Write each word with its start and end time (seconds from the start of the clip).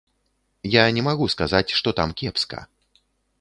Я 0.75 0.83
не 0.97 1.03
магу 1.07 1.27
сказаць, 1.35 1.75
што 1.81 1.93
там 2.01 2.17
кепска. 2.23 2.65